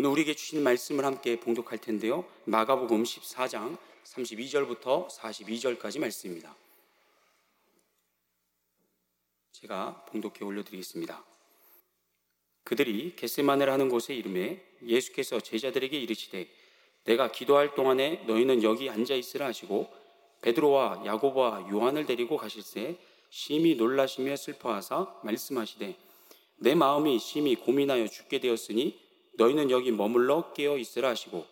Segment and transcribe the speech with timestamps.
[0.00, 2.24] 오늘 우리에게 주신 말씀을 함께 봉독할 텐데요.
[2.46, 6.56] 마가복음 14장 32절부터 42절까지 말씀입니다.
[9.52, 11.22] 제가 봉독해 올려드리겠습니다.
[12.64, 16.48] 그들이 겟세만을 하는 곳에 이름에 예수께서 제자들에게 이르시되
[17.04, 19.92] 내가 기도할 동안에 너희는 여기 앉아 있으라 하시고
[20.40, 22.96] 베드로와 야고보와 요한을 데리고 가실새
[23.28, 25.94] 심히 놀라시며 슬퍼하사 말씀하시되
[26.56, 29.09] 내 마음이 심히 고민하여 죽게 되었으니
[29.40, 31.46] 너희는 여기 머물러 깨어 있으라 하시고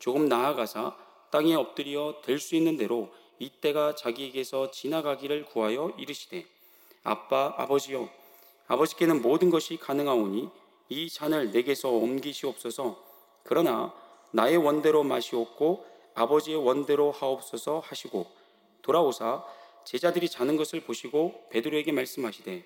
[0.00, 0.96] 조금 나아가사
[1.30, 6.46] 땅에 엎드려 될 수 있는 대로 이때가 자기에게서 지나가기를 구하여 이르시되
[7.02, 8.08] 아빠 아버지여
[8.68, 10.48] 아버지께는 모든 것이 가능하오니
[10.88, 13.04] 이 잔을 내게서 옮기시옵소서.
[13.44, 13.92] 그러나
[14.32, 18.26] 나의 원대로 마시옵고 아버지의 원대로 하옵소서 하시고
[18.80, 19.44] 돌아오사
[19.84, 22.64] 제자들이 자는 것을 보시고 베드로에게 말씀하시되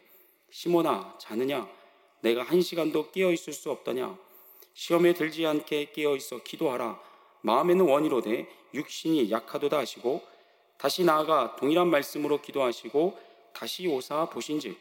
[0.50, 1.69] 시모나 자느냐?
[2.20, 4.30] 내가 한 시간도 깨어 있을 수 없더냐
[4.74, 7.01] 시험에 들지 않게 깨어 있어 기도하라.
[7.42, 10.22] 마음에는 원이로되 육신이 약하도다 하시고
[10.78, 13.19] 다시 나아가 동일한 말씀으로 기도하시고
[13.53, 14.78] 다시 오사 보신즉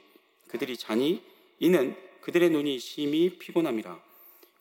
[0.47, 1.21] 그들이 자니
[1.59, 3.99] 이는 그들의 눈이 심히 피곤함이라.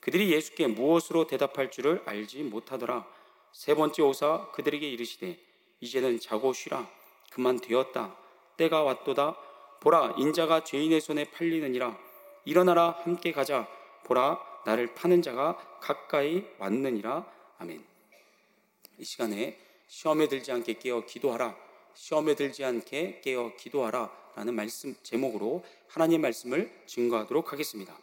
[0.01, 3.07] 그들이 예수께 무엇으로 대답할 줄을 알지 못하더라.
[3.53, 5.39] 세 번째 오사 그들에게 이르시되
[5.81, 6.89] 이제는 자고 쉬라.
[7.31, 8.17] 그만 되었다.
[8.57, 9.37] 때가 왔도다.
[9.81, 11.97] 보라 인자가 죄인의 손에 팔리느니라.
[12.45, 13.69] 일어나라 함께 가자.
[14.05, 17.27] 보라 나를 파는 자가 가까이 왔느니라
[17.59, 17.85] 아멘
[18.99, 21.57] 이 시간에 시험에 들지 않게 깨어 기도하라
[21.95, 27.99] 시험에 들지 않게 깨어 기도하라 라는 말씀 제목으로 하나님의 말씀을 증거하도록 하겠습니다.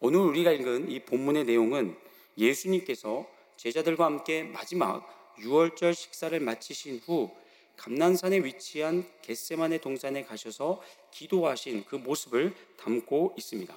[0.00, 1.98] 오늘 우리가 읽은 이 본문의 내용은
[2.38, 3.26] 예수님께서
[3.58, 7.30] 제자들과 함께 마지막 6월절 식사를 마치신 후
[7.76, 13.74] 감난산에 위치한 겟세만의 동산에 가셔서 기도하신 그 모습을 담고 있습니다.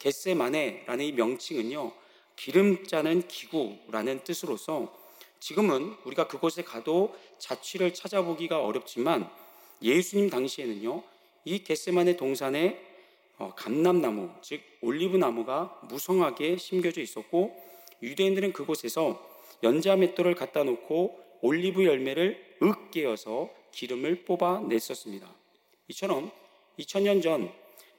[0.00, 1.92] 겟세마네라는 이 명칭은요,
[2.34, 4.92] 기름 짜는 기구라는 뜻으로서
[5.38, 9.30] 지금은 우리가 그곳에 가도 자취를 찾아보기가 어렵지만
[9.82, 11.02] 예수님 당시에는요,
[11.44, 12.90] 이 겟세만의 동산에
[13.38, 17.56] 어, 감람나무, 즉 올리브 나무가 무성하게 심겨져 있었고
[18.02, 19.26] 유대인들은 그곳에서
[19.62, 25.34] 연자 맷돌을 갖다 놓고 올리브 열매를 으깨어서 기름을 뽑아 냈었습니다.
[25.88, 26.30] 이처럼
[26.78, 27.50] 2000년 전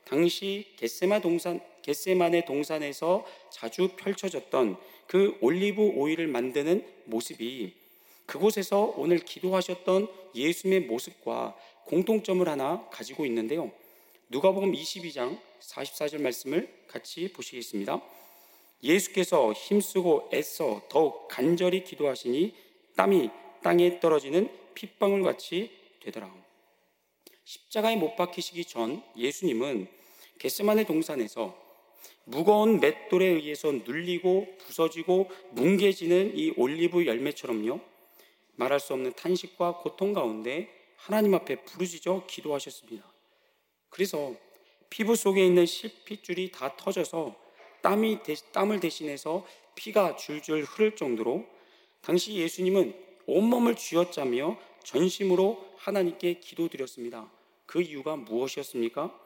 [0.06, 7.74] 당시 겟세마 동산 겟세만의 동산에서 자주 펼쳐졌던 그 올리브 오일을 만드는 모습이
[8.26, 13.72] 그곳에서 오늘 기도하셨던 예수님의 모습과 공통점을 하나 가지고 있는데요.
[14.30, 18.02] 누가복음 22장 44절 말씀을 같이 보시겠습니다.
[18.84, 22.56] 예수께서 힘쓰고 애써 더욱 간절히 기도하시니
[22.96, 23.30] 땀이
[23.62, 25.70] 땅에 떨어지는 핏방울 같이
[26.02, 26.34] 되더라.
[27.44, 29.88] 십자가에 못 박히시기 전 예수님은
[30.40, 31.56] 겟세만의 동산에서
[32.24, 37.80] 무거운 맷돌에 의해서 눌리고 부서지고 뭉개지는 이 올리브 열매처럼요.
[38.56, 43.12] 말할 수 없는 탄식과 고통 가운데 하나님 앞에 부르짖어 기도하셨습니다.
[43.90, 44.34] 그래서
[44.90, 47.36] 피부 속에 있는 실핏줄이 다 터져서
[47.82, 48.20] 땀이
[48.52, 51.46] 땀을 대신해서 피가 줄줄 흐를 정도로
[52.02, 52.94] 당시 예수님은
[53.26, 57.28] 온몸을 쥐어짜며 전심으로 하나님께 기도드렸습니다.
[57.66, 59.20] 그 이유가 무엇이었습니까?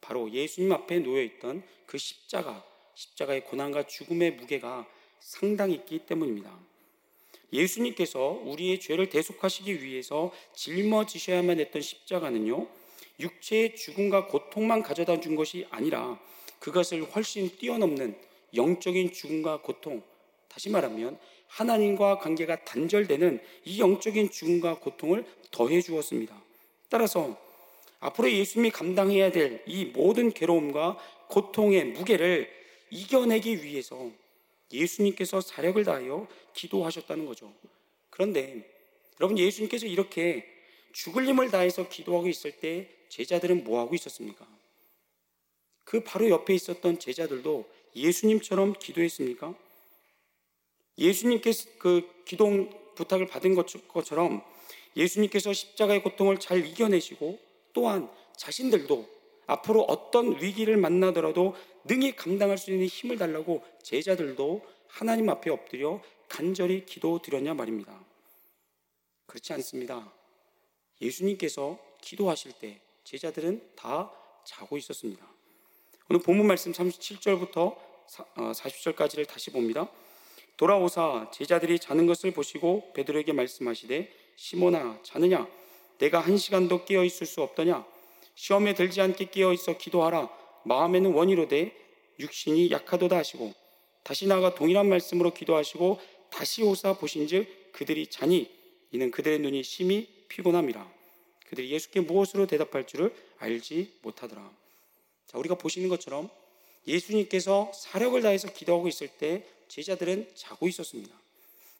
[0.00, 6.58] 바로 예수님 앞에 놓여 있던 그 십자가, 십자가의 고난과 죽음의 무게가 상당히 있기 때문입니다.
[7.52, 12.66] 예수님께서 우리의 죄를 대속하시기 위해서 짊어지셔야만 했던 십자가는요,
[13.18, 16.18] 육체의 죽음과 고통만 가져다 준 것이 아니라
[16.60, 18.18] 그것을 훨씬 뛰어넘는
[18.54, 20.02] 영적인 죽음과 고통,
[20.50, 26.40] 다시 말하면 하나님과 관계가 단절되는 이 영적인 죽음과 고통을 더해 주었습니다.
[26.90, 27.40] 따라서
[28.00, 32.50] 앞으로 예수님이 감당해야 될 이 모든 괴로움과 고통의 무게를
[32.90, 34.10] 이겨내기 위해서
[34.72, 37.52] 예수님께서 사력을 다하여 기도하셨다는 거죠.
[38.10, 38.68] 그런데
[39.20, 40.46] 여러분 예수님께서 이렇게
[40.92, 44.46] 죽을 힘을 다해서 기도하고 있을 때 제자들은 뭐 하고 있었습니까?
[45.84, 49.54] 그 바로 옆에 있었던 제자들도 예수님처럼 기도했습니까?
[50.98, 53.54] 예수님께서 그 기도 부탁을 받은
[53.88, 54.42] 것처럼
[54.96, 57.38] 예수님께서 십자가의 고통을 잘 이겨내시고
[57.72, 59.08] 또한 자신들도
[59.46, 61.54] 앞으로 어떤 위기를 만나더라도
[61.84, 67.98] 능히 감당할 수 있는 힘을 달라고 제자들도 하나님 앞에 엎드려 간절히 기도 드렸냐 말입니다.
[69.26, 70.12] 그렇지 않습니다.
[71.00, 74.12] 예수님께서 기도하실 때 제자들은 다
[74.44, 75.26] 자고 있었습니다.
[76.08, 77.76] 오늘 본문 말씀 37절부터
[78.34, 79.88] 40절까지를 어, 다시 봅니다.
[80.60, 85.48] 돌아오사 제자들이 자는 것을 보시고 베드로에게 말씀하시되 시모나 자느냐?
[85.96, 87.86] 내가 한 시간도 깨어 있을 수 없더냐?
[88.34, 90.28] 시험에 들지 않게 깨어 있어 기도하라.
[90.66, 91.74] 마음에는 원이로되
[92.18, 93.54] 육신이 약하도다 하시고
[94.02, 95.98] 다시 나가 동일한 말씀으로 기도하시고
[96.28, 98.50] 다시 오사 보신즉 그들이 자니?
[98.92, 100.86] 이는 그들의 눈이 심히 피곤함이라.
[101.46, 104.52] 그들이 예수께 무엇으로 대답할 줄을 알지 못하더라.
[105.26, 106.28] 자, 우리가 보시는 것처럼
[106.86, 111.14] 예수님께서 사력을 다해서 기도하고 있을 때 제자들은 자고 있었습니다.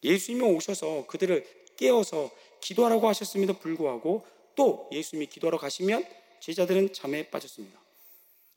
[0.03, 1.47] 예수님이 오셔서 그들을
[1.77, 6.05] 깨워서 기도하라고 하셨음에도 불구하고 또 예수님이 기도하러 가시면
[6.41, 7.79] 제자들은 잠에 빠졌습니다.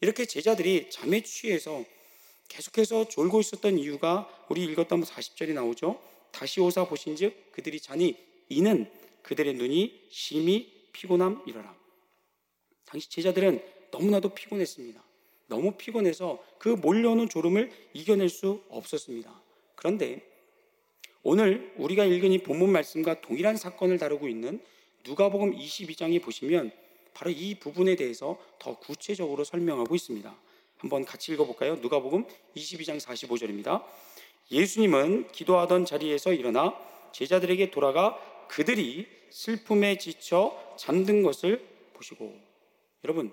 [0.01, 1.83] 이렇게 제자들이 잠에 취해서
[2.47, 5.99] 계속해서 졸고 있었던 이유가 우리 읽었던 40절이 나오죠.
[6.31, 8.15] 다시 오사 보신즉 그들이 자니
[8.49, 8.91] 이는
[9.23, 11.75] 그들의 눈이 심히 피곤함이러라.
[12.85, 15.03] 당시 제자들은 너무나도 피곤했습니다.
[15.47, 19.41] 너무 피곤해서 그 몰려오는 졸음을 이겨낼 수 없었습니다.
[19.75, 20.21] 그런데
[21.21, 24.61] 오늘 우리가 읽은 이 본문 말씀과 동일한 사건을 다루고 있는
[25.05, 26.71] 누가복음 22장에 보시면
[27.13, 30.35] 바로 이 부분에 대해서 더 구체적으로 설명하고 있습니다.
[30.77, 31.75] 한번 같이 읽어볼까요?
[31.75, 32.25] 누가복음
[32.55, 33.83] 22장 45절입니다.
[34.51, 36.77] 예수님은 기도하던 자리에서 일어나
[37.13, 38.19] 제자들에게 돌아가
[38.49, 42.37] 그들이 슬픔에 지쳐 잠든 것을 보시고
[43.03, 43.31] 여러분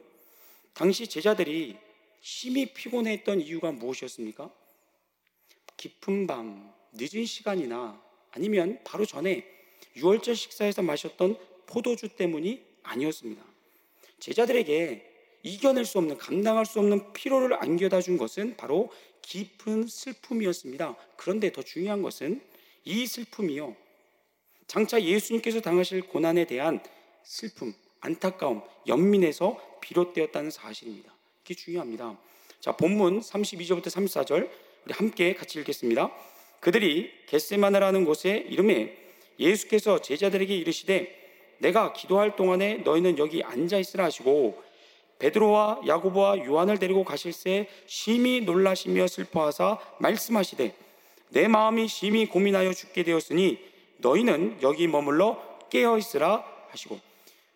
[0.72, 1.76] 당시 제자들이
[2.20, 4.50] 심히 피곤했던 이유가 무엇이었습니까?
[5.76, 8.02] 깊은 밤, 늦은 시간이나
[8.32, 9.46] 아니면 바로 전에
[9.96, 13.42] 유월절 식사에서 마셨던 포도주 때문이 아니었습니다.
[14.18, 15.06] 제자들에게
[15.42, 18.90] 이겨낼 수 없는, 감당할 수 없는 피로를 안겨다 준 것은 바로
[19.22, 20.96] 깊은 슬픔이었습니다.
[21.16, 22.42] 그런데 더 중요한 것은
[22.84, 23.74] 이 슬픔이요.
[24.66, 26.82] 장차 예수님께서 당하실 고난에 대한
[27.22, 31.14] 슬픔, 안타까움, 연민에서 비롯되었다는 사실입니다.
[31.44, 32.16] 이게 중요합니다.
[32.60, 34.50] 자, 본문 32절부터 34절
[34.84, 36.10] 우리 함께 같이 읽겠습니다.
[36.60, 38.96] 그들이 겟세마나라는 곳에 이름에
[39.38, 41.18] 예수께서 제자들에게 이르시되
[41.58, 44.62] 내가 기도할 동안에 너희는 여기 앉아 있으라 하시고
[45.18, 50.74] 베드로와 야고보와 요한을 데리고 가실새 심히 놀라시며 슬퍼하사 말씀하시되
[51.30, 53.58] 내 마음이 심히 고민하여 죽게 되었으니
[53.98, 56.98] 너희는 여기 머물러 깨어 있으라 하시고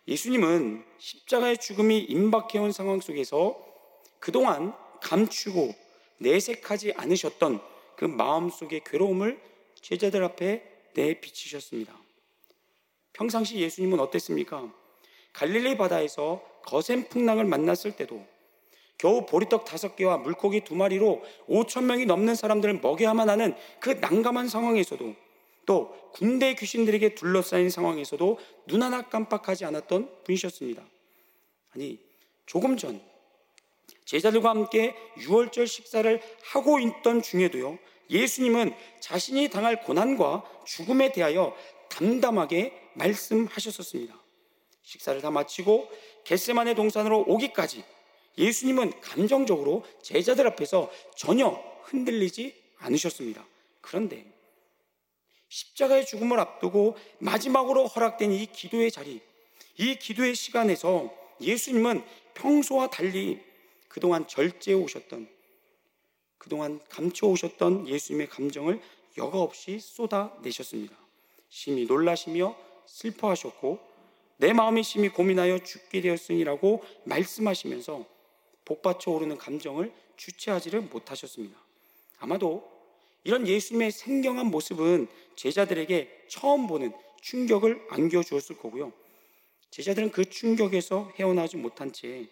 [0.07, 3.74] 예수님은 십자가의 죽음이 임박해온 상황 속에서
[4.25, 4.73] 그동안
[5.03, 5.75] 감추고
[6.17, 7.61] 내색하지 않으셨던
[7.95, 9.39] 그 마음 속의 괴로움을
[9.83, 10.63] 제자들 앞에
[10.95, 11.95] 내비치셨습니다.
[13.13, 14.73] 평상시 예수님은 어땠습니까?
[15.35, 18.25] 갈릴리 바다에서 거센 풍랑을 만났을 때도
[18.97, 24.49] 겨우 보리떡 다섯 개와 물고기 두 마리로 5천 명이 넘는 사람들을 먹여야만 하는 그 난감한
[24.49, 25.15] 상황에서도
[25.67, 28.39] 또 군대 귀신들에게 둘러싸인 상황에서도
[28.69, 30.83] 눈 하나 깜빡하지 않았던 분이셨습니다.
[31.75, 31.99] 아니
[32.47, 33.03] 조금 전
[34.05, 37.79] 제자들과 함께 유월절 식사를 하고 있던 중에도요
[38.11, 41.55] 예수님은 자신이 당할 고난과 죽음에 대하여
[41.89, 44.15] 담담하게 말씀하셨었습니다.
[44.83, 45.89] 식사를 다 마치고
[46.25, 47.85] 겟세만의 동산으로 오기까지
[48.37, 51.49] 예수님은 감정적으로 제자들 앞에서 전혀
[51.85, 53.47] 흔들리지 않으셨습니다.
[53.81, 54.27] 그런데
[55.49, 59.21] 십자가의 죽음을 앞두고 마지막으로 허락된 이 기도의 자리,
[59.77, 62.05] 이 기도의 시간에서 예수님은
[62.35, 63.41] 평소와 달리
[63.95, 65.29] 그동안 절제해 오셨던,
[66.37, 68.81] 그동안 감춰 오셨던 예수님의 감정을
[69.17, 70.97] 여과 없이 쏟아내셨습니다.
[71.49, 72.57] 심히 놀라시며
[72.87, 73.79] 슬퍼하셨고
[74.39, 78.05] 내 마음이 심히 고민하여 죽게 되었으니라고 말씀하시면서
[78.65, 81.57] 복받쳐 오르는 감정을 주체하지를 못하셨습니다.
[82.19, 82.69] 아마도
[83.23, 85.07] 이런 예수님의 생경한 모습은
[85.37, 86.93] 제자들에게 처음 보는
[87.23, 88.93] 충격을 안겨주었을 거고요.
[89.71, 92.27] 제자들은 그 충격에서 헤어나지 못한 채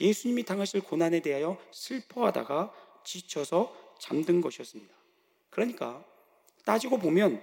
[0.00, 2.72] 예수님이 당하실 고난에 대하여 슬퍼하다가
[3.04, 4.94] 지쳐서 잠든 것이었습니다.
[5.50, 6.04] 그러니까
[6.64, 7.42] 따지고 보면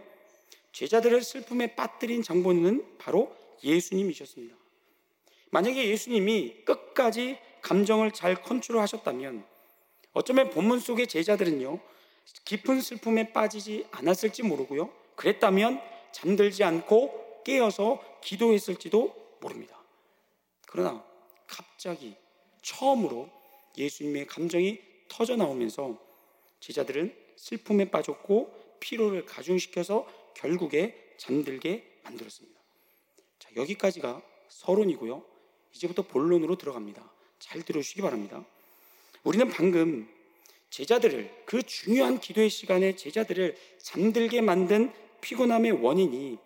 [0.71, 4.55] 제자들을 슬픔에 빠뜨린 장본인은 바로 예수님이셨습니다.
[5.51, 9.45] 만약에 예수님이 끝까지 감정을 잘 컨트롤 하셨다면
[10.13, 11.79] 어쩌면 본문 속의 제자들은요,
[12.45, 14.93] 깊은 슬픔에 빠지지 않았을지 모르고요.
[15.15, 15.81] 그랬다면
[16.11, 19.81] 잠들지 않고 깨어서 기도했을지도 모릅니다.
[20.67, 21.03] 그러나
[21.47, 22.15] 갑자기
[22.63, 23.29] 처음으로
[23.77, 25.99] 예수님의 감정이 터져 나오면서
[26.59, 32.59] 제자들은 슬픔에 빠졌고 피로를 가중시켜서 결국에 잠들게 만들었습니다.
[33.39, 35.23] 자, 여기까지가 서론이고요.
[35.75, 37.11] 이제부터 본론으로 들어갑니다.
[37.39, 38.45] 잘 들어주시기 바랍니다.
[39.23, 40.07] 우리는 방금
[40.69, 44.91] 제자들을 그 중요한 기도의 시간에 제자들을 잠들게 만든
[45.21, 46.37] 피곤함의 원인이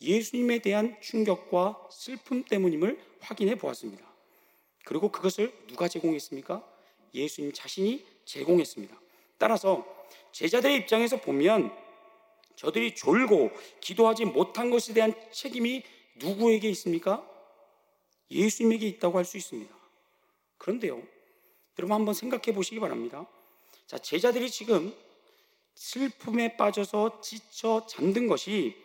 [0.00, 4.05] 예수님에 대한 충격과 슬픔 때문임을 확인해 보았습니다.
[4.86, 6.64] 그리고 그것을 누가 제공했습니까?
[7.12, 8.96] 예수님 자신이 제공했습니다.
[9.36, 9.84] 따라서
[10.30, 11.76] 제자들의 입장에서 보면
[12.54, 13.50] 저들이 졸고
[13.80, 15.82] 기도하지 못한 것에 대한 책임이
[16.14, 17.28] 누구에게 있습니까?
[18.30, 19.74] 예수님에게 있다고 할 수 있습니다.
[20.58, 21.02] 그런데요,
[21.78, 23.26] 여러분 한번 생각해 보시기 바랍니다.
[23.88, 24.94] 자, 제자들이 지금
[25.74, 28.76] 슬픔에 빠져서 지쳐 잠든 것이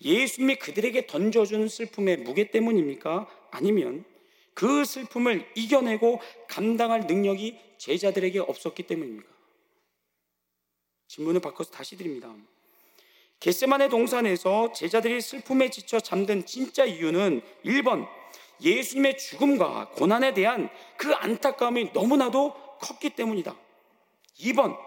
[0.00, 3.28] 예수님이 그들에게 던져준 슬픔의 무게 때문입니까?
[3.50, 4.04] 아니면
[4.54, 9.28] 그 슬픔을 이겨내고 감당할 능력이 제자들에게 없었기 때문입니까?
[11.08, 12.34] 질문을 바꿔서 다시 드립니다.
[13.40, 18.08] 겟세만의 동산에서 제자들이 슬픔에 지쳐 잠든 진짜 이유는 1번
[18.60, 23.56] 예수님의 죽음과 고난에 대한 그 안타까움이 너무나도 컸기 때문이다.
[24.38, 24.78] 2번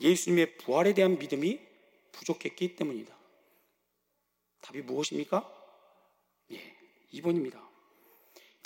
[0.00, 1.60] 예수님의 부활에 대한 믿음이
[2.12, 3.14] 부족했기 때문이다.
[4.62, 5.52] 답이 무엇입니까?
[6.52, 6.76] 예,
[7.12, 7.65] 2번입니다.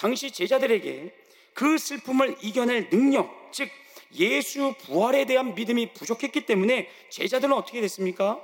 [0.00, 1.14] 당시 제자들에게
[1.52, 3.68] 그 슬픔을 이겨낼 능력, 즉
[4.14, 8.40] 예수 부활에 대한 믿음이 부족했기 때문에 제자들은 어떻게 됐습니까?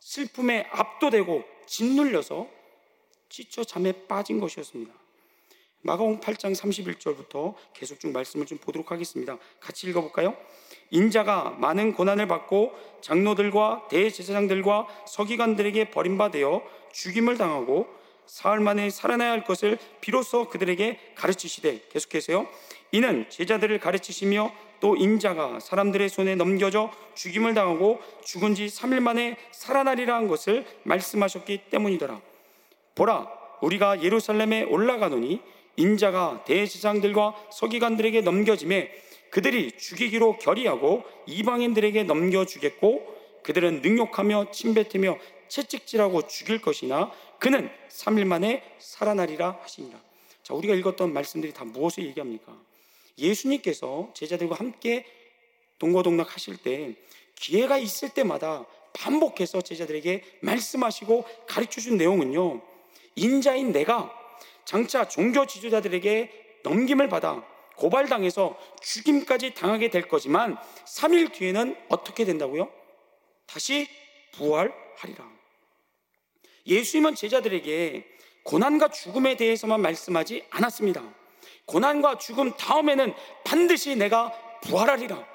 [0.00, 2.48] 슬픔에 압도되고 짓눌려서
[3.28, 4.94] 지쳐 잠에 빠진 것이었습니다.
[5.82, 9.36] 마가복 8장 31절부터 계속 쭉 말씀을 좀 보도록 하겠습니다.
[9.60, 10.34] 같이 읽어볼까요?
[10.90, 12.72] 인자가 많은 고난을 받고
[13.02, 16.38] 장로들과 대제사장들과 서기관들에게 버림받아
[16.92, 17.99] 죽임을 당하고
[18.30, 22.46] 사흘 만에 살아나야 할 것을 비로소 그들에게 가르치시되 계속해서요.
[22.92, 30.14] 이는 제자들을 가르치시며 또 인자가 사람들의 손에 넘겨져 죽임을 당하고 죽은 지 3일 만에 살아나리라
[30.14, 32.20] 한 것을 말씀하셨기 때문이더라.
[32.94, 33.28] 보라,
[33.62, 35.40] 우리가 예루살렘에 올라가노니
[35.74, 38.92] 인자가 대제사장들과 서기관들에게 넘겨짐에
[39.30, 45.18] 그들이 죽이기로 결의하고 이방인들에게 넘겨주겠고 그들은 능욕하며 침뱉으며
[45.48, 47.10] 채찍질하고 죽일 것이나
[47.40, 49.98] 그는 3일 만에 살아나리라 하시니라.
[50.42, 52.56] 자, 우리가 읽었던 말씀들이 다 무엇을 얘기합니까?
[53.18, 55.06] 예수님께서 제자들과 함께
[55.78, 56.94] 동거동락 하실 때
[57.34, 62.60] 기회가 있을 때마다 반복해서 제자들에게 말씀하시고 가르쳐 준 내용은요.
[63.16, 64.14] 인자인 내가
[64.64, 67.44] 장차 종교 지도자들에게 넘김을 받아
[67.76, 72.70] 고발당해서 죽임까지 당하게 될 거지만 3일 뒤에는 어떻게 된다고요?
[73.46, 73.88] 다시
[74.32, 75.39] 부활하리라.
[76.66, 78.06] 예수님은 제자들에게
[78.44, 81.02] 고난과 죽음에 대해서만 말씀하지 않았습니다.
[81.66, 83.14] 고난과 죽음 다음에는
[83.44, 85.26] 반드시 내가 부활하리라.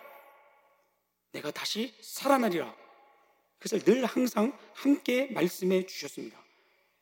[1.32, 2.74] 내가 다시 살아나리라.
[3.60, 6.38] 그것을 늘 항상 함께 말씀해 주셨습니다.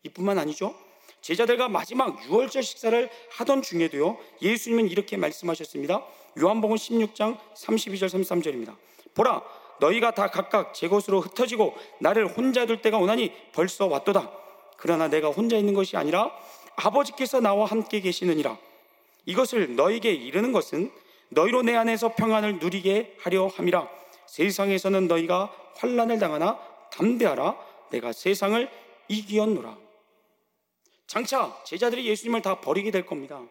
[0.03, 0.75] 이뿐만 아니죠.
[1.22, 6.06] 제자들과 마지막 6월절 식사를 하던 중에도요, 예수님은 이렇게 말씀하셨습니다.
[6.42, 8.75] 요한복음 16장 32절 33절입니다.
[9.13, 9.42] 보라,
[9.80, 14.32] 너희가 다 각각 제 곳으로 흩어지고 나를 혼자 둘 때가 오나니 벌써 왔도다.
[14.77, 16.32] 그러나 내가 혼자 있는 것이 아니라
[16.75, 18.58] 아버지께서 나와 함께 계시느니라.
[19.25, 20.92] 이것을 너에게 이르는 것은
[21.30, 23.88] 너희로 내 안에서 평안을 누리게 하려 함이라.
[24.27, 26.60] 세상에서는 너희가 환란을 당하나
[26.92, 27.56] 담대하라.
[27.92, 28.70] 내가 세상을
[29.08, 29.77] 이기었노라.
[31.08, 33.42] 장차 제자들이 예수님을 다 버리게 될 겁니다.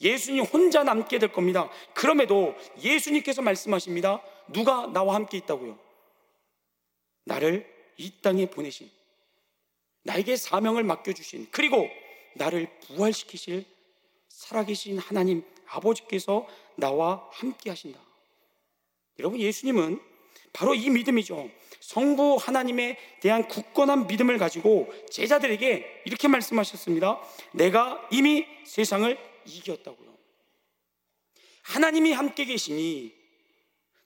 [0.00, 1.70] 예수님 혼자 남게 될 겁니다.
[1.94, 4.20] 그럼에도 예수님께서 말씀하십니다.
[4.48, 5.78] 누가 나와 함께 있다고요?
[7.24, 8.90] 나를 이 땅에 보내신,
[10.02, 11.88] 나에게 사명을 맡겨주신, 그리고
[12.34, 13.64] 나를 부활시키실
[14.28, 16.46] 살아계신 하나님 아버지께서
[16.76, 18.00] 나와 함께 하신다.
[19.18, 20.00] 여러분, 예수님은
[20.52, 21.50] 바로 이 믿음이죠.
[21.80, 27.20] 성부 하나님에 대한 굳건한 믿음을 가지고 제자들에게 이렇게 말씀하셨습니다.
[27.52, 30.12] 내가 이미 세상을 이겼다고요.
[31.62, 33.21] 하나님이 함께 계시니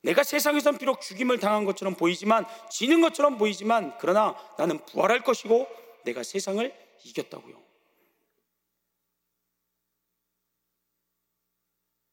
[0.02, 5.66] 내가 세상에선 비록 죽임을 당한 것처럼 보이지만 지는 것처럼 보이지만 그러나 나는 부활할 것이고
[6.04, 6.72] 내가 세상을
[7.04, 7.60] 이겼다고요.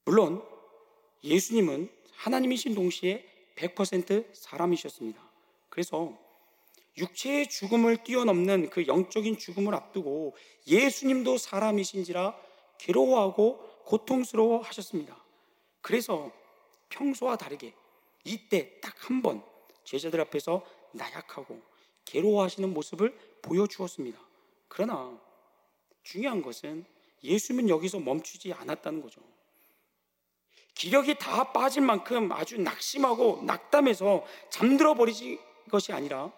[0.06, 0.44] 물론
[1.24, 3.26] 예수님은 하나님이신 동시에
[3.56, 5.22] 100% 사람이셨습니다.
[5.70, 6.18] 그래서
[6.98, 10.36] 육체의 죽음을 뛰어넘는 그 영적인 죽음을 앞두고
[10.68, 12.36] 예수님도 사람이신지라
[12.78, 15.18] 괴로워하고 고통스러워 하셨습니다.
[15.82, 16.32] 그래서
[16.94, 17.74] 평소와 다르게
[18.24, 19.44] 이때 딱 한 번
[19.84, 21.62] 제자들 앞에서 나약하고
[22.06, 24.20] 괴로워하시는 모습을 보여주었습니다.
[24.70, 25.20] 그러나
[26.04, 26.86] 중요한 것은
[27.24, 29.22] 예수님은 여기서 멈추지 않았다는 거죠.
[30.76, 36.32] 기력이 다 빠진 만큼 아주 낙심하고 낙담해서 잠들어 버리지 것이 아니라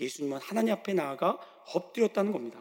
[0.00, 1.38] 예수님은 하나님 앞에 나아가
[1.74, 2.60] 엎드렸다는 겁니다.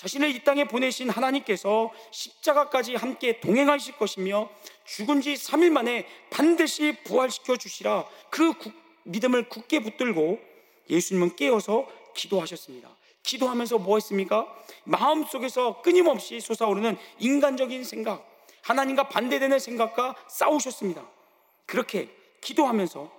[0.00, 4.48] 자신을 이 땅에 보내신 하나님께서 십자가까지 함께 동행하실 것이며
[4.86, 8.54] 죽은 지 3일 만에 반드시 부활시켜 주시라 그
[9.02, 10.40] 믿음을 굳게 붙들고
[10.88, 12.88] 예수님은 깨어서 기도하셨습니다.
[13.22, 14.48] 기도하면서 뭐 했습니까?
[14.84, 18.26] 마음속에서 끊임없이 솟아오르는 인간적인 생각,
[18.62, 21.06] 하나님과 반대되는 생각과 싸우셨습니다.
[21.66, 22.08] 그렇게
[22.40, 23.12] 기도하면서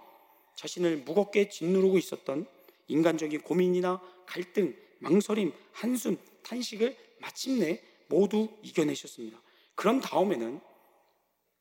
[0.56, 2.48] 자신을 무겁게 짓누르고 있었던
[2.88, 9.42] 인간적인 고민이나 갈등, 망설임, 한숨, 탄식을 마침내 모두 이겨내셨습니다.
[9.76, 10.60] 그런 다음에는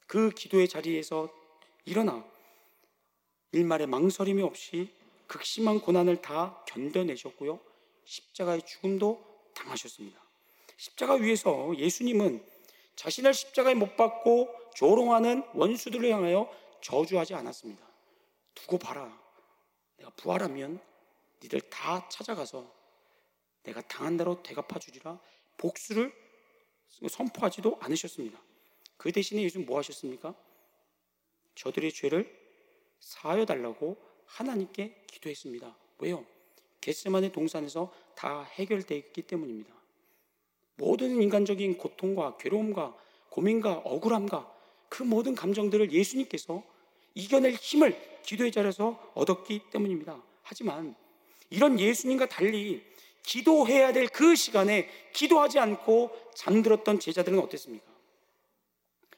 [0.07, 1.33] 그 기도의 자리에서
[1.85, 2.25] 일어나
[3.53, 4.93] 일말의 망설임이 없이
[5.27, 7.61] 극심한 고난을 다 견뎌내셨고요.
[8.05, 10.21] 십자가의 죽음도 당하셨습니다.
[10.77, 12.45] 십자가 위에서 예수님은
[12.97, 17.87] 자신을 십자가에 못 박고 조롱하는 원수들을 향하여 저주하지 않았습니다.
[18.55, 19.17] 두고 봐라.
[19.97, 20.81] 내가 부활하면
[21.43, 22.80] 니들 다 찾아가서
[23.63, 25.19] 내가 당한 대로 대갚아 주리라
[25.57, 26.13] 복수를
[27.09, 28.41] 선포하지도 않으셨습니다.
[28.97, 30.35] 그 대신에 예수님 뭐 하셨습니까?
[31.55, 32.39] 저들의 죄를
[33.01, 35.77] 사하여 달라고 하나님께 기도했습니다.
[35.99, 36.25] 왜요?
[36.81, 39.75] 겟세만의 동산에서 다 해결되었기 때문입니다.
[40.77, 42.97] 모든 인간적인 고통과 괴로움과
[43.29, 44.51] 고민과 억울함과
[44.89, 46.63] 그 모든 감정들을 예수님께서
[47.15, 50.23] 이겨낼 힘을 기도의 자리에서 얻었기 때문입니다.
[50.43, 50.95] 하지만
[51.51, 52.83] 이런 예수님과 달리
[53.23, 57.87] 기도해야 될 그 시간에 기도하지 않고 잠들었던 제자들은 어땠습니까?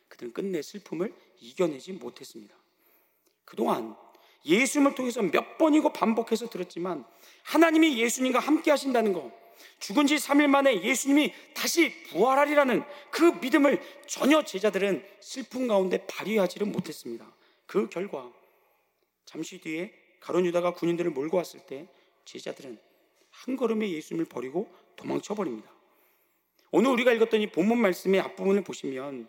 [0.09, 2.54] 그들은 끝내 슬픔을 이겨내지 못했습니다.
[3.44, 3.97] 그동안
[4.44, 7.04] 예수님을 통해서 몇 번이고 반복해서 들었지만
[7.44, 9.30] 하나님이 예수님과 함께 하신다는 것,
[9.78, 17.32] 죽은 지 3일 만에 예수님이 다시 부활하리라는 그 믿음을 전혀 제자들은 슬픔 가운데 발휘하지를 못했습니다.
[17.66, 18.32] 그 결과
[19.25, 21.87] 잠시 뒤에 가론 유다가 군인들을 몰고 왔을 때
[22.25, 22.78] 제자들은
[23.45, 25.71] 한 걸음에 예수님을 버리고 도망쳐 버립니다.
[26.71, 29.29] 오늘 우리가 읽었던 이 본문 말씀의 앞부분을 보시면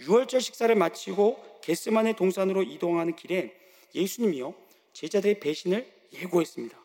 [0.00, 3.54] 6월절 식사를 마치고 게스만의 동산으로 이동하는 길에
[3.94, 4.54] 예수님이요
[4.92, 6.78] 제자들의 배신을 예고했습니다.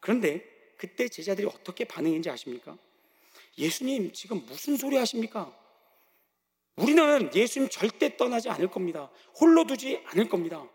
[0.00, 0.44] 그런데
[0.76, 2.76] 그때 제자들이 어떻게 반응했는지 아십니까?
[3.56, 5.56] 예수님 지금 무슨 소리 하십니까?
[6.76, 9.10] 우리는 예수님 절대 떠나지 않을 겁니다.
[9.40, 10.68] 홀로 두지 않을 겁니다.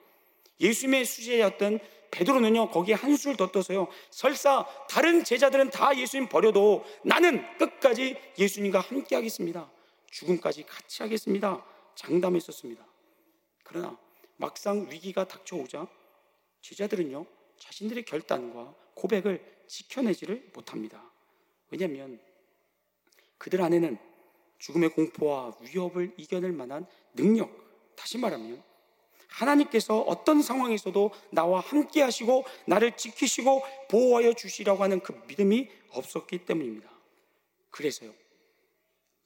[0.59, 1.79] 예수님의 수제였던
[2.13, 8.79] 베드로는요 거기에 한 수를 더 떠서요 설사 다른 제자들은 다 예수님 버려도 나는 끝까지 예수님과
[8.79, 9.69] 함께 하겠습니다.
[10.11, 11.65] 죽음까지 같이 하겠습니다.
[11.95, 12.85] 장담했었습니다.
[13.63, 13.97] 그러나
[14.37, 15.87] 막상 위기가 닥쳐오자
[16.61, 17.25] 제자들은요
[17.57, 21.03] 자신들의 결단과 고백을 지켜내지를 못합니다.
[21.71, 22.19] 왜냐하면
[23.39, 23.97] 그들 안에는
[24.59, 26.85] 죽음의 공포와 위협을 이겨낼 만한
[27.15, 27.51] 능력,
[27.95, 28.63] 다시 말하면
[29.33, 36.89] 하나님께서 어떤 상황에서도 나와 함께 하시고 나를 지키시고 보호하여 주시라고 하는 그 믿음이 없었기 때문입니다.
[37.71, 38.13] 그래서요.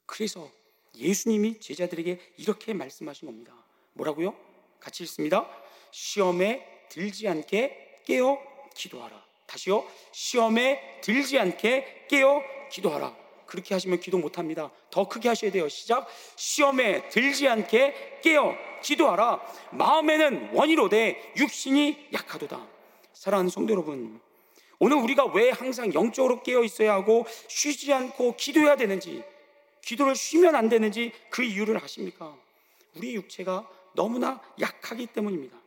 [0.06, 0.50] 그래서
[0.96, 3.54] 예수님이 제자들에게 이렇게 말씀하신 겁니다.
[3.94, 4.36] 뭐라고요?
[4.80, 5.50] 같이 읽습니다.
[5.92, 8.38] 시험에 들지 않게 깨어
[8.76, 9.22] 기도하라.
[9.46, 9.86] 다시요.
[10.12, 12.42] 시험에 들지 않게 깨어
[12.72, 13.27] 기도하라.
[13.48, 14.70] 그렇게 하시면 기도 못 합니다.
[14.92, 15.68] 더 크게 하셔야 돼요.
[15.70, 16.08] 시작.
[16.36, 19.42] 시험에 들지 않게 깨어 기도하라.
[19.72, 22.68] 마음에는 원이로되 육신이 약하도다.
[23.14, 24.20] 사랑하는 성도 여러분.
[24.80, 29.24] 오늘 우리가 왜 항상 영적으로 깨어 있어야 하고 쉬지 않고 기도해야 되는지,
[29.82, 32.36] 기도를 쉬면 안 되는지 그 이유를 아십니까?
[32.96, 35.58] 우리 육체가 너무나 약하기 때문입니다.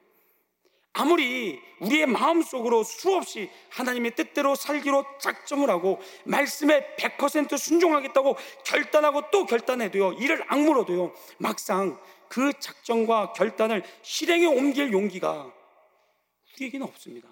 [0.93, 10.15] 아무리 우리의 마음속으로 수없이 하나님의 뜻대로 살기로 작정을 하고 말씀에 100% 순종하겠다고 결단하고 또 결단해도요
[10.15, 15.53] 이를 악물어도요 막상 그 작정과 결단을 실행에 옮길 용기가
[16.57, 17.29] 우리에게는 없습니다.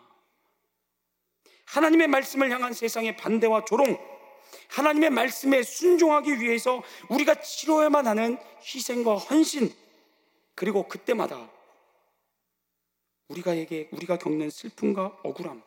[1.66, 3.98] 하나님의 말씀을 향한 세상의 반대와 조롱
[4.68, 9.74] 하나님의 말씀에 순종하기 위해서 우리가 치러야만 하는 희생과 헌신
[10.54, 11.50] 그리고 그때마다
[13.28, 15.62] 우리가에게 우리가 겪는 슬픔과 억울함,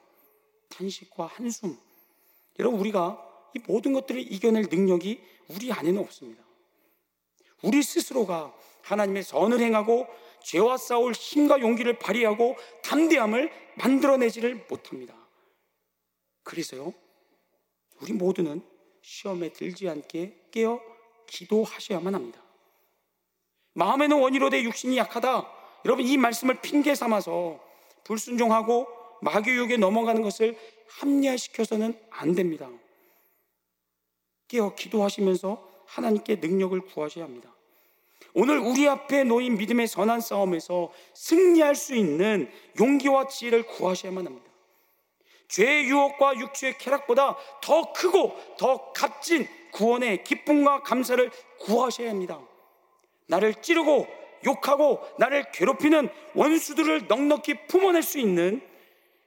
[0.70, 1.78] 탄식과 한숨,
[2.60, 6.44] 여러분 우리가 이 모든 것들을 이겨낼 능력이 우리 안에는 없습니다.
[7.64, 10.08] 우리 스스로가 하나님의 선을 행하고
[10.44, 15.16] 죄와 싸울 힘과 용기를 발휘하고 담대함을 만들어내지를 못합니다.
[16.44, 16.94] 그래서요,
[18.02, 18.62] 우리 모두는
[19.02, 20.82] 시험에 들지 않게 깨어
[21.28, 22.42] 기도하셔야만 합니다.
[23.74, 25.61] 마음에는 원이로 돼 육신이 약하다.
[25.86, 27.60] 여러분 이 말씀을 핑계 삼아서
[28.04, 28.88] 불순종하고
[29.22, 30.58] 마귀육에 넘어가는 것을
[31.00, 32.70] 합리화시켜서는 안 됩니다.
[34.48, 37.54] 깨어 기도하시면서 하나님께 능력을 구하셔야 합니다.
[38.34, 44.50] 오늘 우리 앞에 놓인 믿음의 선한 싸움에서 승리할 수 있는 용기와 지혜를 구하셔야만 합니다.
[45.50, 52.40] 죄의 유혹과 육체의 쾌락보다 더 크고 더 값진 구원의 기쁨과 감사를 구하셔야 합니다.
[53.28, 54.08] 나를 찌르고
[54.46, 58.62] 욕하고 나를 괴롭히는 원수들을 넉넉히 품어낼 수 있는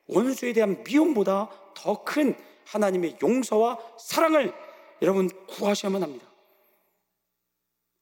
[0.06, 4.52] 원수에 대한 미움보다 더 큰 하나님의 용서와 사랑을
[5.02, 6.26] 여러분 구하셔야만 합니다.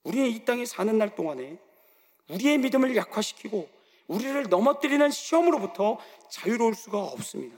[0.05, 1.59] 우리는 이 땅에 사는 날 동안에
[2.29, 3.69] 우리의 믿음을 약화시키고
[4.09, 5.99] 우리를 넘어뜨리는 시험으로부터
[6.31, 7.57] 자유로울 수가 없습니다.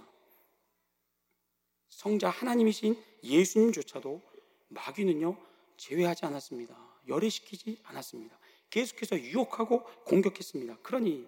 [1.89, 4.21] 성자 하나님이신 예수님조차도
[4.69, 5.37] 마귀는요
[5.77, 6.77] 제외하지 않았습니다.
[7.09, 8.39] 열애시키지 않았습니다.
[8.75, 10.79] 계속해서 유혹하고 공격했습니다.
[10.83, 11.25] 그러니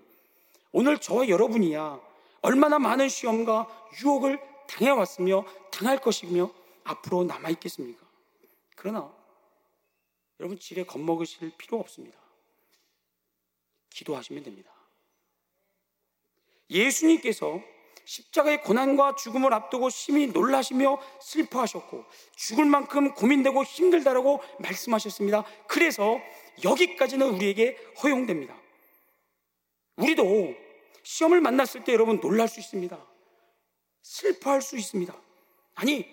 [0.73, 2.01] 오늘 저와 여러분이야
[2.43, 3.69] 얼마나 많은 시험과
[4.03, 8.05] 유혹을 당해왔으며 당할 것이며 앞으로 남아있겠습니까?
[8.75, 9.15] 그러나
[10.41, 12.19] 여러분 지레 겁먹으실 필요 없습니다.
[13.91, 14.73] 기도하시면 됩니다.
[16.69, 17.61] 예수님께서
[18.05, 22.05] 십자가의 고난과 죽음을 앞두고 심히 놀라시며 슬퍼하셨고
[22.35, 25.45] 죽을 만큼 고민되고 힘들다라고 말씀하셨습니다.
[25.69, 26.21] 그래서
[26.65, 28.57] 여기까지는 우리에게 허용됩니다.
[29.97, 30.55] 우리도
[31.03, 32.99] 시험을 만났을 때 여러분 놀랄 수 있습니다.
[34.03, 35.15] 슬퍼할 수 있습니다.
[35.75, 36.07] 아니,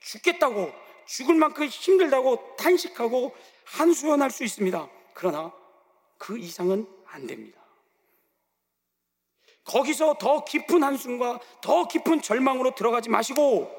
[0.00, 0.72] 죽겠다고,
[1.06, 4.88] 죽을 만큼 힘들다고 탄식하고 한수연할 수 있습니다.
[5.14, 5.52] 그러나
[6.18, 7.60] 그 이상은 안 됩니다.
[9.64, 13.70] 거기서 더 깊은 한숨과 더 깊은 절망으로 들어가지 마시고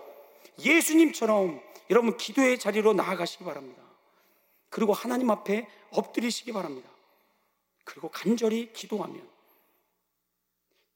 [0.60, 3.87] 예수님처럼 여러분 기도의 자리로 나아가시기 바랍니다.
[4.70, 6.90] 그리고 하나님 앞에 엎드리시기 바랍니다.
[7.84, 9.28] 그리고 간절히 기도하면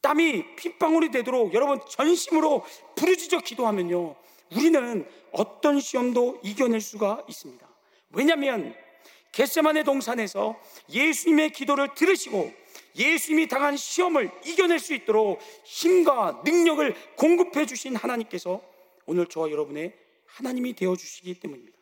[0.02, 4.16] 땀이 핏방울이 되도록 여러분 전심으로 부르짖어 기도하면요.
[4.56, 7.66] 우리는 어떤 시험도 이겨낼 수가 있습니다.
[8.10, 8.76] 왜냐하면
[9.32, 12.52] 겟세만의 동산에서 예수님의 기도를 들으시고
[12.96, 18.62] 예수님이 당한 시험을 이겨낼 수 있도록 힘과 능력을 공급해 주신 하나님께서
[19.06, 21.78] 오늘 저와 여러분의 하나님이 되어 주시기 때문입니다.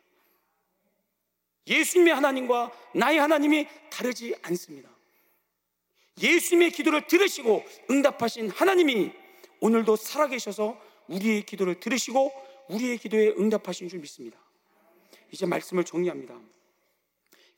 [1.70, 4.90] 예수님의 하나님과 나의 하나님이 다르지 않습니다.
[6.20, 9.12] 예수님의 기도를 들으시고 응답하신 하나님이
[9.60, 12.32] 오늘도 살아계셔서 우리의 기도를 들으시고
[12.68, 14.38] 우리의 기도에 응답하신 줄 믿습니다.
[15.30, 16.38] 이제 말씀을 정리합니다.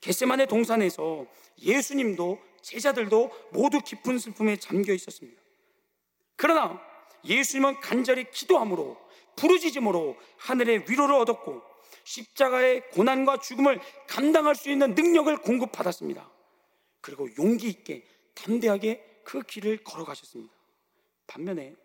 [0.00, 1.26] 겟세만의 동산에서
[1.60, 5.40] 예수님도 제자들도 모두 깊은 슬픔에 잠겨 있었습니다.
[6.36, 6.80] 그러나
[7.24, 8.98] 예수님은 간절히 기도함으로
[9.36, 11.71] 부르짖음으로 하늘의 위로를 얻었고
[12.04, 16.30] 십자가의 고난과 죽음을 감당할 수 있는 능력을 공급받았습니다.
[17.00, 20.52] 그리고 용기 있게 담대하게 그 길을 걸어가셨습니다.
[21.26, 21.76] 반면에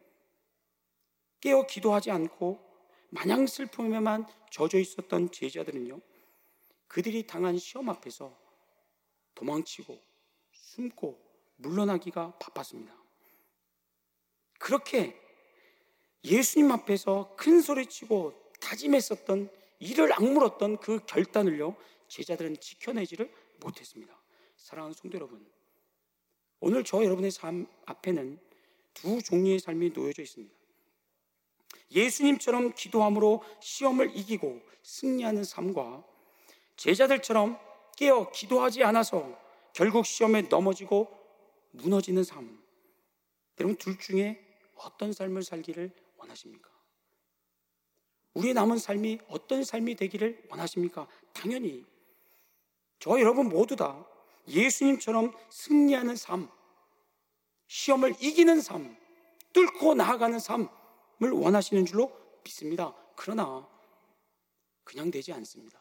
[1.40, 2.66] 깨어 기도하지 않고
[3.10, 6.02] 마냥 슬픔에만 젖어 있었던 제자들은요,
[6.88, 8.38] 그들이 당한 시험 앞에서
[9.36, 10.02] 도망치고
[10.52, 11.22] 숨고
[11.58, 12.94] 물러나기가 바빴습니다.
[14.60, 15.20] 그렇게
[16.24, 21.76] 예수님 앞에서 큰 소리치고 다짐했었던 이를 악물었던 그 결단을요
[22.08, 24.18] 제자들은 지켜내지를 못했습니다.
[24.56, 25.46] 사랑하는 성도 여러분,
[26.60, 28.40] 오늘 저 여러분의 삶 앞에는
[28.94, 30.56] 두 종류의 삶이 놓여져 있습니다.
[31.92, 36.04] 예수님처럼 기도함으로 시험을 이기고 승리하는 삶과
[36.76, 37.60] 제자들처럼
[37.96, 39.38] 깨어 기도하지 않아서
[39.74, 41.10] 결국 시험에 넘어지고
[41.72, 42.62] 무너지는 삶.
[43.60, 44.44] 여러분 둘 중에
[44.76, 46.77] 어떤 삶을 살기를 원하십니까?
[48.38, 51.08] 우리의 남은 삶이 어떤 삶이 되기를 원하십니까?
[51.34, 51.84] 당연히
[53.00, 54.06] 저 여러분 모두 다
[54.48, 56.50] 예수님처럼 승리하는 삶,
[57.68, 58.96] 시험을 이기는 삶,
[59.54, 62.12] 뚫고 나아가는 삶을 원하시는 줄로
[62.44, 62.96] 믿습니다.
[63.16, 63.68] 그러나
[64.84, 65.80] 그냥 되지 않습니다.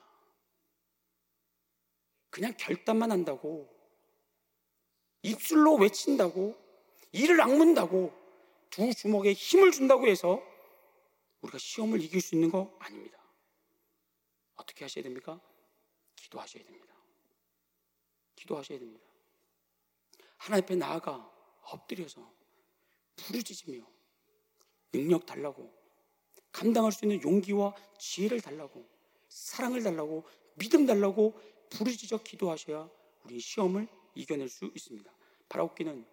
[2.31, 3.69] 그냥 결단만 한다고
[5.23, 6.57] 입술로 외친다고
[7.13, 8.13] 이를 악문다고
[8.71, 10.43] 두 주먹에 힘을 준다고 해서
[11.43, 13.19] 우리가 시험을 이길 수 있는 거 아닙니다.
[14.55, 15.41] 어떻게 하셔야 됩니까?
[16.17, 16.95] 기도하셔야 됩니다.
[18.35, 19.05] 기도하셔야 됩니다.
[20.37, 21.31] 하나님 앞에 나아가
[21.63, 22.33] 엎드려서
[23.17, 23.87] 부르짖으며
[24.93, 25.73] 능력 달라고
[26.53, 28.89] 감당할 수 있는 용기와 지혜를 달라고
[29.29, 31.39] 사랑을 달라고 믿음 달라고
[31.71, 32.89] 부르짖어 기도하셔야
[33.25, 35.13] 우리 시험을 이겨낼 수 있습니다.
[35.49, 36.07] 바라옵기는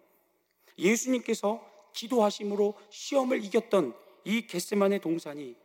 [0.78, 5.56] 예수님께서 기도하심으로 시험을 이겼던 이 겟세만의 동산이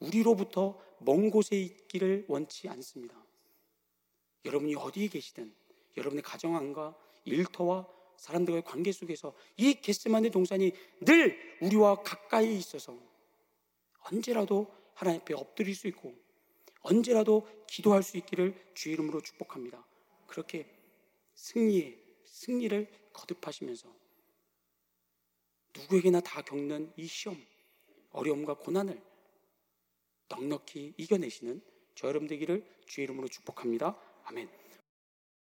[0.00, 3.14] 우리로부터 먼 곳에 있기를 원치 않습니다.
[4.44, 5.54] 여러분이 어디에 계시든
[5.96, 12.98] 여러분의 가정 안과 일터와 사람들과의 관계 속에서 이 겟세만의 동산이 늘 우리와 가까이 있어서
[14.10, 16.14] 언제라도 하나님 앞에 엎드릴 수 있고
[16.80, 19.86] 언제라도 기도할 수 있기를 주의 이름으로 축복합니다.
[20.26, 20.68] 그렇게
[21.34, 23.94] 승리의 승리를 거듭하시면서
[25.76, 27.36] 누구에게나 다 겪는 이 시험,
[28.12, 29.00] 어려움과 고난을
[30.28, 31.60] 넉넉히 이겨내시는
[31.94, 33.96] 저 여러분 되기를 주의 이름으로 축복합니다.
[34.24, 34.61] 아멘.